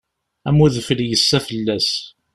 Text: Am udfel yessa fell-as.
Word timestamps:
Am 0.47 0.57
udfel 0.65 0.99
yessa 1.09 1.39
fell-as. 1.47 1.89